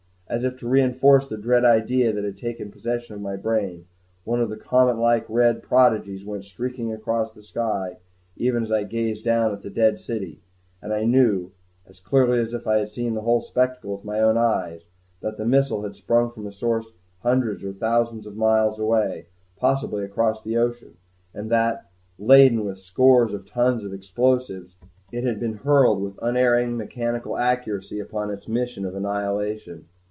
As 0.33 0.45
if 0.45 0.57
to 0.61 0.67
reinforce 0.69 1.27
the 1.27 1.35
dread 1.35 1.65
idea 1.65 2.13
that 2.13 2.23
had 2.23 2.37
taken 2.37 2.71
possession 2.71 3.13
of 3.13 3.19
my 3.19 3.35
brain, 3.35 3.85
one 4.23 4.39
of 4.39 4.47
the 4.49 4.55
comet 4.55 4.97
like 4.97 5.25
red 5.29 5.61
prodigies 5.61 6.23
went 6.25 6.45
streaking 6.45 6.93
across 6.93 7.33
the 7.33 7.43
sky 7.43 7.97
even 8.37 8.63
as 8.63 8.71
I 8.71 8.85
gazed 8.85 9.25
down 9.25 9.51
at 9.51 9.61
the 9.61 9.69
dead 9.69 9.99
city; 9.99 10.39
and 10.81 10.93
I 10.93 11.03
knew 11.03 11.51
as 11.85 11.99
clearly 11.99 12.39
as 12.39 12.53
if 12.53 12.65
I 12.65 12.77
had 12.77 12.87
seen 12.89 13.13
the 13.13 13.23
whole 13.23 13.41
spectacle 13.41 13.93
with 13.93 14.05
my 14.05 14.21
own 14.21 14.37
eyes 14.37 14.85
that 15.19 15.35
the 15.35 15.43
missile 15.43 15.81
had 15.83 15.97
sprung 15.97 16.31
from 16.31 16.47
a 16.47 16.53
source 16.53 16.93
hundreds 17.23 17.65
or 17.65 17.73
thousands 17.73 18.25
of 18.25 18.37
miles 18.37 18.79
away, 18.79 19.25
possibly 19.57 20.05
across 20.05 20.41
the 20.41 20.55
ocean; 20.55 20.95
and 21.33 21.51
that, 21.51 21.89
laden 22.17 22.63
with 22.63 22.79
scores 22.79 23.33
of 23.33 23.45
tons 23.51 23.83
of 23.83 23.91
explosives, 23.91 24.75
it 25.11 25.25
had 25.25 25.41
been 25.41 25.55
hurled 25.55 26.01
with 26.01 26.17
unerring 26.21 26.77
mechanical 26.77 27.37
accuracy 27.37 27.99
upon 27.99 28.31
its 28.31 28.47
mission 28.47 28.85
of 28.85 28.95
annihilation. 28.95 29.87